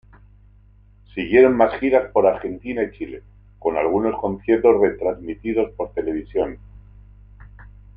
[1.13, 3.21] Siguieron más giras por Argentina y Chile,
[3.59, 6.57] con algunos conciertos retransmitidos por televisión.